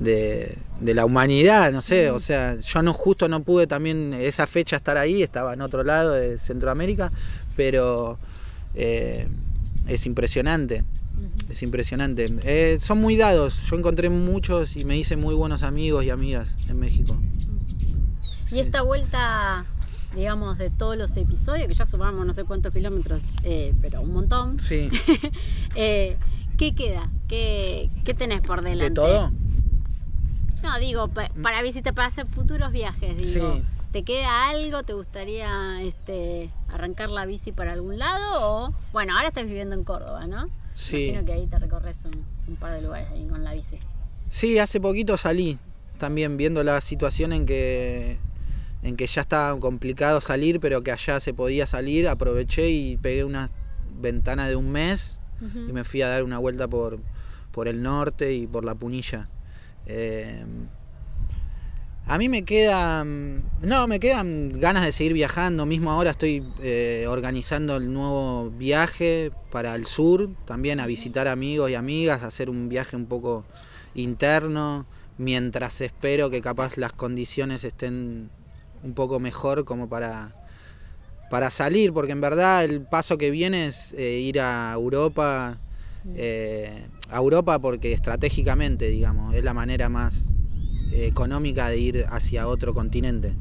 de, 0.00 0.56
la 0.80 1.04
humanidad, 1.04 1.72
no 1.72 1.82
sé, 1.82 2.10
o 2.10 2.18
sea, 2.18 2.56
yo 2.58 2.82
no 2.82 2.92
justo 2.92 3.28
no 3.28 3.42
pude 3.42 3.66
también 3.66 4.14
esa 4.14 4.46
fecha 4.46 4.76
estar 4.76 4.96
ahí, 4.96 5.22
estaba 5.22 5.52
en 5.52 5.60
otro 5.60 5.84
lado 5.84 6.12
de 6.12 6.38
Centroamérica, 6.38 7.12
pero 7.56 8.18
eh, 8.74 9.28
es 9.86 10.06
impresionante, 10.06 10.84
es 11.50 11.62
impresionante. 11.62 12.32
Eh, 12.44 12.78
son 12.80 13.00
muy 13.00 13.16
dados, 13.16 13.60
yo 13.68 13.76
encontré 13.76 14.08
muchos 14.08 14.76
y 14.76 14.84
me 14.84 14.96
hice 14.96 15.16
muy 15.16 15.34
buenos 15.34 15.62
amigos 15.62 16.04
y 16.04 16.10
amigas 16.10 16.56
en 16.68 16.78
México. 16.78 17.16
Y 18.50 18.58
esta 18.58 18.82
vuelta, 18.82 19.64
digamos, 20.14 20.58
de 20.58 20.70
todos 20.70 20.96
los 20.96 21.16
episodios, 21.16 21.68
que 21.68 21.74
ya 21.74 21.84
sumamos 21.84 22.26
no 22.26 22.32
sé 22.32 22.44
cuántos 22.44 22.72
kilómetros, 22.72 23.22
eh, 23.44 23.74
pero 23.82 24.00
un 24.00 24.12
montón. 24.12 24.58
Sí. 24.58 24.88
¿Qué 25.74 26.74
queda? 26.74 27.10
¿Qué, 27.26 27.88
¿Qué 28.04 28.12
tenés 28.12 28.42
por 28.42 28.62
delante? 28.62 28.84
¿De 28.84 28.90
todo? 28.90 29.32
No, 30.62 30.78
digo, 30.78 31.08
para 31.08 31.62
visitar, 31.62 31.94
para 31.94 32.08
hacer 32.08 32.26
futuros 32.26 32.72
viajes, 32.72 33.16
digo. 33.16 33.60
¿Te 33.92 34.04
queda 34.04 34.50
algo? 34.50 34.84
¿Te 34.84 34.92
gustaría 34.92 35.82
este, 35.82 36.48
arrancar 36.68 37.10
la 37.10 37.26
bici 37.26 37.50
para 37.50 37.72
algún 37.72 37.98
lado? 37.98 38.68
O, 38.68 38.74
bueno, 38.92 39.16
ahora 39.16 39.28
estás 39.28 39.46
viviendo 39.46 39.74
en 39.74 39.82
Córdoba, 39.82 40.28
¿no? 40.28 40.48
Sí. 40.74 41.06
Imagino 41.06 41.24
que 41.24 41.32
ahí 41.32 41.46
te 41.48 41.58
recorres 41.58 41.96
un, 42.04 42.56
par 42.56 42.74
de 42.74 42.82
lugares 42.82 43.08
ahí 43.10 43.26
con 43.26 43.42
la 43.42 43.52
bici. 43.52 43.78
Sí, 44.28 44.58
hace 44.60 44.80
poquito 44.80 45.16
salí, 45.16 45.58
también 45.98 46.36
viendo 46.36 46.62
la 46.62 46.80
situación 46.80 47.32
en 47.32 47.46
que 47.46 48.18
en 48.82 48.96
que 48.96 49.06
ya 49.06 49.22
estaba 49.22 49.58
complicado 49.58 50.20
salir, 50.20 50.60
pero 50.60 50.82
que 50.82 50.92
allá 50.92 51.20
se 51.20 51.34
podía 51.34 51.66
salir, 51.66 52.08
aproveché 52.08 52.70
y 52.70 52.96
pegué 52.96 53.24
una 53.24 53.50
ventana 54.00 54.48
de 54.48 54.56
un 54.56 54.70
mes 54.70 55.18
y 55.42 55.72
me 55.72 55.84
fui 55.84 56.00
a 56.02 56.08
dar 56.08 56.22
una 56.22 56.38
vuelta 56.38 56.68
por, 56.68 56.98
por 57.50 57.66
el 57.66 57.82
norte 57.82 58.32
y 58.34 58.46
por 58.46 58.64
la 58.64 58.74
Punilla. 58.74 59.28
Eh, 59.86 60.44
a 62.06 62.18
mí 62.18 62.28
me 62.28 62.42
quedan, 62.44 63.44
no, 63.62 63.86
me 63.86 64.00
quedan 64.00 64.58
ganas 64.58 64.84
de 64.84 64.90
seguir 64.90 65.12
viajando. 65.12 65.64
Mismo 65.64 65.92
ahora 65.92 66.10
estoy 66.10 66.42
eh, 66.60 67.06
organizando 67.08 67.76
el 67.76 67.92
nuevo 67.92 68.50
viaje 68.50 69.30
para 69.52 69.76
el 69.76 69.86
sur, 69.86 70.28
también 70.44 70.80
a 70.80 70.86
visitar 70.86 71.28
amigos 71.28 71.70
y 71.70 71.76
amigas, 71.76 72.24
hacer 72.24 72.50
un 72.50 72.68
viaje 72.68 72.96
un 72.96 73.06
poco 73.06 73.44
interno, 73.94 74.86
mientras 75.18 75.80
espero 75.80 76.30
que 76.30 76.40
capaz 76.40 76.76
las 76.78 76.92
condiciones 76.92 77.62
estén 77.62 78.30
un 78.82 78.94
poco 78.94 79.20
mejor 79.20 79.64
como 79.64 79.88
para, 79.88 80.34
para 81.30 81.50
salir, 81.50 81.92
porque 81.92 82.10
en 82.10 82.20
verdad 82.20 82.64
el 82.64 82.82
paso 82.82 83.18
que 83.18 83.30
viene 83.30 83.66
es 83.66 83.94
eh, 83.96 84.18
ir 84.18 84.40
a 84.40 84.72
Europa 84.74 85.58
eh, 86.16 86.88
a 87.10 87.18
Europa 87.18 87.58
porque 87.58 87.92
estratégicamente, 87.92 88.88
digamos, 88.88 89.34
es 89.34 89.44
la 89.44 89.54
manera 89.54 89.88
más 89.88 90.30
eh, 90.92 91.06
económica 91.06 91.68
de 91.68 91.78
ir 91.78 92.06
hacia 92.10 92.46
otro 92.46 92.74
continente. 92.74 93.34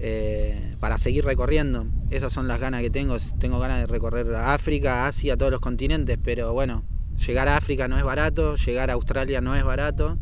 Eh, 0.00 0.74
para 0.80 0.98
seguir 0.98 1.24
recorriendo. 1.24 1.86
Esas 2.10 2.32
son 2.32 2.48
las 2.48 2.60
ganas 2.60 2.82
que 2.82 2.90
tengo. 2.90 3.16
Tengo 3.38 3.58
ganas 3.60 3.78
de 3.78 3.86
recorrer 3.86 4.34
África, 4.34 5.06
Asia, 5.06 5.36
todos 5.36 5.52
los 5.52 5.60
continentes, 5.60 6.18
pero 6.22 6.52
bueno, 6.52 6.82
llegar 7.26 7.48
a 7.48 7.56
África 7.56 7.86
no 7.86 7.96
es 7.96 8.04
barato, 8.04 8.56
llegar 8.56 8.90
a 8.90 8.94
Australia 8.94 9.40
no 9.40 9.54
es 9.54 9.64
barato, 9.64 10.18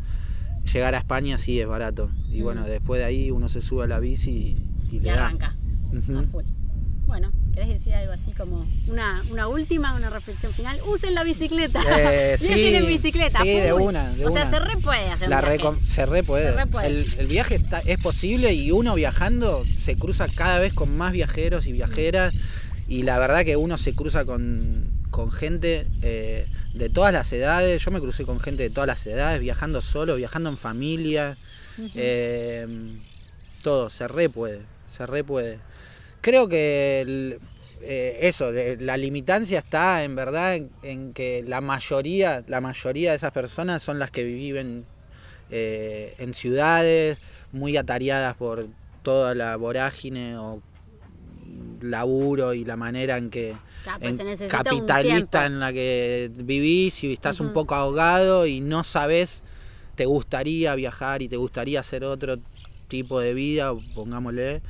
llegar 0.71 0.93
a 0.93 0.99
España 0.99 1.37
sí 1.37 1.59
es 1.59 1.67
barato. 1.67 2.11
Y 2.29 2.41
bueno, 2.41 2.61
mm. 2.61 2.65
después 2.65 2.99
de 2.99 3.05
ahí 3.05 3.31
uno 3.31 3.49
se 3.49 3.61
sube 3.61 3.83
a 3.83 3.87
la 3.87 3.99
bici 3.99 4.57
y, 4.91 4.99
le 4.99 5.11
arranca. 5.11 5.57
Bueno, 7.13 7.31
¿querés 7.53 7.69
decir 7.69 7.93
algo 7.93 8.11
así 8.11 8.31
como 8.31 8.65
una, 8.87 9.21
una 9.29 9.47
última, 9.47 9.93
una 9.93 10.09
reflexión 10.09 10.51
final? 10.51 10.79
Usen 10.87 11.13
la 11.13 11.23
bicicleta. 11.23 11.79
Eh, 11.95 12.37
sí, 12.39 12.55
tienen 12.55 12.87
bicicleta. 12.87 13.43
Sí, 13.43 13.49
de 13.53 13.71
una. 13.71 14.15
o 14.25 14.31
sea, 14.31 14.49
se 14.49 14.59
re 14.59 14.77
puede 14.77 15.11
hacer 15.11 15.29
la 15.29 15.39
viaje. 15.39 15.75
Se 15.85 16.07
re 16.07 16.23
puede. 16.23 16.55
El, 16.83 17.27
viaje 17.27 17.53
está, 17.53 17.81
es 17.81 17.99
posible 17.99 18.53
y 18.53 18.71
uno 18.71 18.95
viajando 18.95 19.63
se 19.63 19.95
cruza 19.95 20.25
cada 20.27 20.57
vez 20.57 20.73
con 20.73 20.97
más 20.97 21.11
viajeros 21.11 21.67
y 21.67 21.71
viajeras. 21.73 22.33
Y 22.87 23.03
la 23.03 23.19
verdad 23.19 23.45
que 23.45 23.57
uno 23.57 23.77
se 23.77 23.93
cruza 23.93 24.25
con, 24.25 24.89
con 25.11 25.31
gente 25.31 25.85
eh, 26.01 26.47
de 26.73 26.89
todas 26.89 27.13
las 27.13 27.31
edades. 27.31 27.85
Yo 27.85 27.91
me 27.91 27.99
crucé 27.99 28.25
con 28.25 28.39
gente 28.39 28.63
de 28.63 28.69
todas 28.71 28.87
las 28.87 29.05
edades, 29.05 29.39
viajando 29.39 29.81
solo, 29.81 30.15
viajando 30.15 30.49
en 30.49 30.57
familia. 30.57 31.37
Eh, 31.93 32.65
todo, 33.61 33.91
se 33.91 34.07
re 34.07 34.29
puede. 34.29 34.61
Se 34.87 35.05
re 35.05 35.23
puede 35.23 35.59
creo 36.23 36.47
que 36.47 37.37
eh, 37.81 38.17
eso, 38.21 38.51
la 38.51 38.95
limitancia 38.97 39.59
está 39.59 40.03
en 40.05 40.15
verdad 40.15 40.55
en, 40.81 41.13
que 41.13 41.43
la 41.45 41.59
mayoría, 41.59 42.43
la 42.47 42.61
mayoría 42.61 43.11
de 43.11 43.17
esas 43.17 43.33
personas 43.33 43.83
son 43.83 43.99
las 43.99 44.09
que 44.09 44.23
viven 44.23 44.85
eh, 45.51 46.15
en 46.17 46.33
ciudades, 46.33 47.17
muy 47.51 47.75
atareadas 47.75 48.35
por 48.37 48.67
toda 49.03 49.35
la 49.35 49.57
vorágine 49.57 50.37
o 50.37 50.61
laburo 51.81 52.53
y 52.53 52.63
la 52.63 52.77
manera 52.77 53.17
en 53.17 53.29
que 53.29 53.57
pues 53.99 54.17
en 54.17 54.47
capitalista 54.47 55.45
en 55.45 55.59
la 55.59 55.73
que 55.73 56.31
vivís 56.33 57.03
y 57.03 57.11
estás 57.11 57.41
un 57.41 57.51
poco 57.51 57.75
ahogado 57.75 58.47
y 58.47 58.61
no 58.61 58.85
sabes, 58.85 59.43
te 59.95 60.05
gustaría 60.05 60.73
viajar 60.75 61.21
y 61.21 61.27
te 61.27 61.35
gustaría 61.35 61.81
hacer 61.81 62.05
otro 62.05 62.37
tipo 62.87 63.19
de 63.19 63.33
vida, 63.33 63.73
pongámosle, 63.93 64.61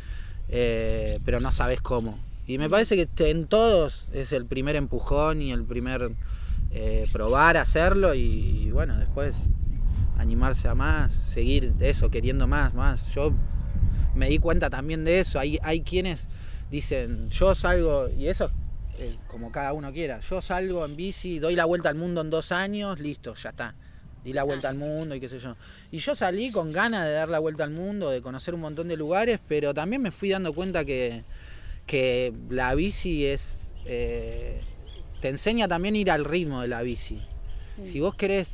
eh, 0.49 1.19
pero 1.25 1.39
no 1.39 1.51
sabes 1.51 1.81
cómo. 1.81 2.19
Y 2.45 2.57
me 2.57 2.69
parece 2.69 3.07
que 3.07 3.29
en 3.29 3.47
todos 3.47 4.05
es 4.13 4.31
el 4.33 4.45
primer 4.45 4.75
empujón 4.75 5.41
y 5.41 5.51
el 5.51 5.63
primer 5.63 6.11
eh, 6.71 7.07
probar 7.11 7.55
hacerlo 7.57 8.13
y, 8.15 8.69
bueno, 8.71 8.97
después 8.97 9.37
animarse 10.17 10.67
a 10.67 10.75
más, 10.75 11.13
seguir 11.13 11.73
eso, 11.79 12.09
queriendo 12.09 12.47
más, 12.47 12.73
más. 12.73 13.13
Yo 13.13 13.33
me 14.15 14.27
di 14.27 14.39
cuenta 14.39 14.69
también 14.69 15.05
de 15.05 15.19
eso. 15.19 15.39
Hay, 15.39 15.59
hay 15.63 15.81
quienes 15.81 16.27
dicen, 16.69 17.29
yo 17.29 17.55
salgo, 17.55 18.09
y 18.09 18.27
eso 18.27 18.49
eh, 18.99 19.17
como 19.27 19.51
cada 19.51 19.73
uno 19.73 19.91
quiera, 19.91 20.19
yo 20.19 20.41
salgo 20.41 20.85
en 20.85 20.95
bici, 20.95 21.39
doy 21.39 21.55
la 21.55 21.65
vuelta 21.65 21.89
al 21.89 21.95
mundo 21.95 22.21
en 22.21 22.29
dos 22.29 22.51
años, 22.51 22.99
listo, 22.99 23.33
ya 23.35 23.49
está. 23.49 23.75
Di 24.23 24.31
la 24.33 24.43
vuelta 24.43 24.69
al 24.69 24.77
mundo 24.77 25.15
y 25.15 25.19
qué 25.19 25.27
sé 25.29 25.39
yo. 25.39 25.55
Y 25.91 25.97
yo 25.99 26.15
salí 26.15 26.49
con 26.51 26.71
ganas 26.71 27.05
de 27.05 27.11
dar 27.11 27.27
la 27.29 27.39
vuelta 27.39 27.63
al 27.63 27.71
mundo, 27.71 28.09
de 28.09 28.21
conocer 28.21 28.53
un 28.53 28.61
montón 28.61 28.87
de 28.87 28.95
lugares, 28.97 29.39
pero 29.47 29.73
también 29.73 30.01
me 30.01 30.11
fui 30.11 30.29
dando 30.29 30.53
cuenta 30.53 30.85
que, 30.85 31.23
que 31.85 32.31
la 32.49 32.73
bici 32.75 33.25
es... 33.25 33.71
eh, 33.85 34.61
te 35.19 35.29
enseña 35.29 35.67
también 35.67 35.95
a 35.95 35.97
ir 35.97 36.11
al 36.11 36.25
ritmo 36.25 36.61
de 36.61 36.67
la 36.67 36.81
bici. 36.81 37.19
Si 37.85 37.99
vos 37.99 38.13
querés 38.15 38.49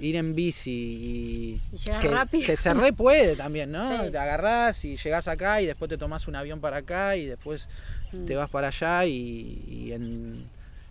ir 0.00 0.16
en 0.16 0.34
bici 0.34 0.70
y, 0.70 1.60
Y 1.72 1.78
que, 2.00 2.08
rápido. 2.08 2.46
que 2.46 2.56
se 2.56 2.72
re 2.74 2.92
puede 2.92 3.36
también, 3.36 3.72
¿no? 3.72 4.04
Sí. 4.04 4.10
Te 4.10 4.18
agarrás 4.18 4.84
y 4.84 4.96
llegás 4.96 5.28
acá 5.28 5.60
y 5.60 5.66
después 5.66 5.88
te 5.88 5.98
tomás 5.98 6.26
un 6.28 6.36
avión 6.36 6.60
para 6.60 6.78
acá 6.78 7.16
y 7.16 7.26
después 7.26 7.66
Mm. 8.10 8.24
te 8.24 8.36
vas 8.36 8.48
para 8.48 8.68
allá 8.68 9.04
y, 9.04 9.62
y 9.68 9.92
en, 9.92 10.44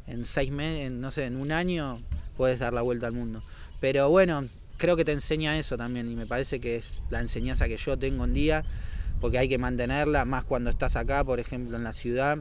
en 0.06 0.24
seis 0.26 0.52
meses, 0.52 0.92
no 0.92 1.10
sé, 1.10 1.26
en 1.26 1.36
un 1.38 1.52
año 1.52 2.00
puedes 2.38 2.60
dar 2.60 2.74
la 2.74 2.84
vuelta 2.84 3.08
al 3.08 3.14
mundo. 3.14 3.42
Pero 3.80 4.10
bueno, 4.10 4.48
creo 4.78 4.96
que 4.96 5.06
te 5.06 5.12
enseña 5.12 5.58
eso 5.58 5.78
también 5.78 6.10
y 6.12 6.16
me 6.16 6.26
parece 6.26 6.60
que 6.60 6.78
es 6.78 7.02
la 7.10 7.20
enseñanza 7.20 7.68
que 7.68 7.78
yo 7.78 7.98
tengo 7.98 8.26
en 8.26 8.34
día, 8.34 8.64
porque 9.22 9.38
hay 9.38 9.50
que 9.50 9.58
mantenerla, 9.58 10.26
más 10.26 10.46
cuando 10.46 10.70
estás 10.70 10.96
acá, 10.96 11.24
por 11.24 11.40
ejemplo, 11.40 11.78
en 11.78 11.84
la 11.84 11.94
ciudad, 11.94 12.40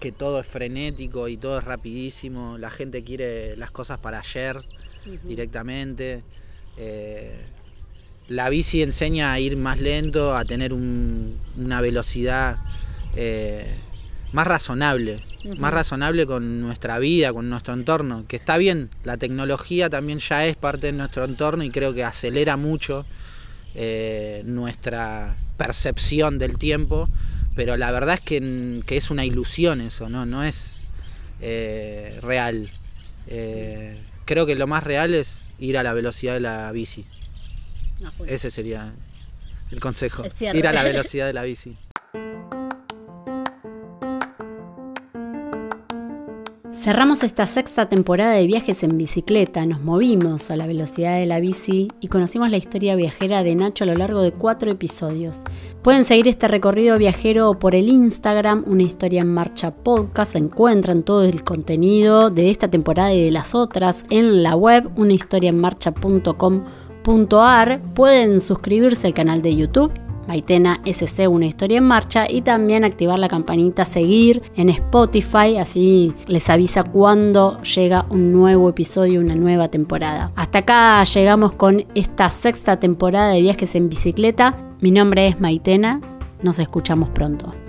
que 0.00 0.12
todo 0.12 0.40
es 0.40 0.46
frenético 0.46 1.28
y 1.28 1.36
todo 1.36 1.58
es 1.58 1.64
rapidísimo, 1.64 2.58
la 2.58 2.70
gente 2.70 3.02
quiere 3.02 3.56
las 3.56 3.70
cosas 3.70 3.98
para 3.98 4.18
ayer 4.18 4.56
directamente. 5.28 6.22
Eh, 6.76 7.36
la 8.28 8.48
bici 8.48 8.82
enseña 8.82 9.32
a 9.32 9.40
ir 9.40 9.56
más 9.56 9.78
lento, 9.80 10.34
a 10.34 10.44
tener 10.44 10.72
un- 10.72 11.38
una 11.56 11.80
velocidad 11.80 12.56
eh, 13.14 13.66
más 14.32 14.46
razonable, 14.46 15.20
más 15.58 15.74
razonable 15.74 16.26
con 16.26 16.60
nuestra 16.60 16.98
vida, 16.98 17.32
con 17.32 17.50
nuestro 17.50 17.74
entorno, 17.74 18.24
que 18.26 18.36
está 18.36 18.56
bien, 18.56 18.90
la 19.04 19.16
tecnología 19.18 19.90
también 19.90 20.18
ya 20.18 20.46
es 20.46 20.56
parte 20.56 20.88
de 20.88 20.92
nuestro 20.94 21.24
entorno 21.24 21.64
y 21.64 21.70
creo 21.70 21.92
que 21.92 22.04
acelera 22.04 22.56
mucho 22.56 23.04
eh, 23.74 24.42
nuestra 24.44 25.36
percepción 25.56 26.38
del 26.38 26.58
tiempo, 26.58 27.08
pero 27.54 27.76
la 27.76 27.90
verdad 27.90 28.14
es 28.14 28.20
que, 28.20 28.82
que 28.86 28.96
es 28.96 29.10
una 29.10 29.24
ilusión 29.24 29.80
eso, 29.80 30.08
no, 30.08 30.24
no 30.24 30.42
es 30.42 30.82
eh, 31.40 32.18
real. 32.22 32.70
Eh, 33.26 33.98
creo 34.24 34.46
que 34.46 34.54
lo 34.54 34.66
más 34.66 34.82
real 34.82 35.12
es 35.12 35.44
ir 35.58 35.76
a 35.76 35.82
la 35.82 35.92
velocidad 35.92 36.34
de 36.34 36.40
la 36.40 36.72
bici. 36.72 37.04
A 38.04 38.10
full. 38.10 38.28
Ese 38.28 38.50
sería 38.50 38.92
el 39.70 39.80
consejo. 39.80 40.24
Ir 40.40 40.66
a 40.66 40.72
la 40.72 40.82
velocidad 40.84 41.26
de 41.26 41.32
la 41.32 41.42
bici. 41.42 41.76
Cerramos 46.82 47.22
esta 47.22 47.46
sexta 47.46 47.88
temporada 47.88 48.32
de 48.32 48.48
viajes 48.48 48.82
en 48.82 48.98
bicicleta, 48.98 49.64
nos 49.66 49.82
movimos 49.82 50.50
a 50.50 50.56
la 50.56 50.66
velocidad 50.66 51.16
de 51.16 51.26
la 51.26 51.38
bici 51.38 51.86
y 52.00 52.08
conocimos 52.08 52.50
la 52.50 52.56
historia 52.56 52.96
viajera 52.96 53.44
de 53.44 53.54
Nacho 53.54 53.84
a 53.84 53.86
lo 53.86 53.94
largo 53.94 54.20
de 54.20 54.32
cuatro 54.32 54.68
episodios. 54.68 55.44
Pueden 55.82 56.04
seguir 56.04 56.26
este 56.26 56.48
recorrido 56.48 56.98
viajero 56.98 57.56
por 57.56 57.76
el 57.76 57.88
Instagram, 57.88 58.64
una 58.66 58.82
historia 58.82 59.20
en 59.20 59.32
marcha 59.32 59.70
podcast, 59.70 60.34
encuentran 60.34 61.04
todo 61.04 61.22
el 61.22 61.44
contenido 61.44 62.30
de 62.30 62.50
esta 62.50 62.66
temporada 62.66 63.14
y 63.14 63.26
de 63.26 63.30
las 63.30 63.54
otras 63.54 64.02
en 64.10 64.42
la 64.42 64.56
web 64.56 64.90
unahistoriaenmarcha.com.ar. 64.96 67.80
Pueden 67.94 68.40
suscribirse 68.40 69.06
al 69.06 69.14
canal 69.14 69.40
de 69.40 69.54
YouTube 69.54 69.92
Maitena 70.26 70.80
SC 70.84 71.28
Una 71.28 71.46
Historia 71.46 71.78
en 71.78 71.84
Marcha 71.84 72.30
y 72.30 72.42
también 72.42 72.84
activar 72.84 73.18
la 73.18 73.28
campanita 73.28 73.84
seguir 73.84 74.42
en 74.56 74.68
Spotify, 74.68 75.56
así 75.58 76.14
les 76.26 76.48
avisa 76.48 76.84
cuando 76.84 77.60
llega 77.62 78.06
un 78.10 78.32
nuevo 78.32 78.68
episodio, 78.68 79.20
una 79.20 79.34
nueva 79.34 79.68
temporada. 79.68 80.32
Hasta 80.36 80.60
acá 80.60 81.04
llegamos 81.04 81.52
con 81.52 81.84
esta 81.94 82.28
sexta 82.28 82.78
temporada 82.78 83.30
de 83.30 83.40
viajes 83.40 83.74
en 83.74 83.88
bicicleta. 83.88 84.56
Mi 84.80 84.90
nombre 84.90 85.28
es 85.28 85.40
Maitena, 85.40 86.00
nos 86.42 86.58
escuchamos 86.58 87.08
pronto. 87.10 87.61